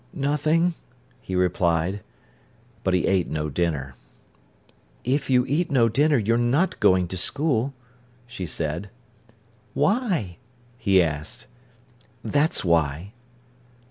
"Nothing," 0.13 0.73
he 1.21 1.35
replied. 1.35 1.99
But 2.83 2.95
he 2.95 3.05
ate 3.05 3.29
no 3.29 3.49
dinner. 3.49 3.93
"If 5.03 5.29
you 5.29 5.45
eat 5.47 5.69
no 5.69 5.89
dinner, 5.89 6.17
you're 6.17 6.39
not 6.39 6.79
going 6.79 7.07
to 7.09 7.17
school," 7.17 7.75
she 8.25 8.47
said. 8.47 8.89
"Why?" 9.75 10.37
he 10.79 11.03
asked. 11.03 11.45
"That's 12.23 12.65
why." 12.65 13.11